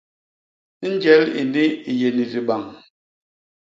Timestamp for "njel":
0.91-1.23